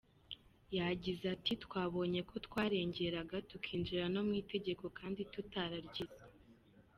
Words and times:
Yagize 0.77 1.23
ati 1.35 1.53
“Twabonye 1.63 2.19
ko 2.29 2.35
twarengeraga 2.45 3.37
tukinjira 3.49 4.05
no 4.13 4.21
mu 4.27 4.33
itegeko 4.41 4.85
kandi 4.97 5.21
tutararyize. 5.33 6.21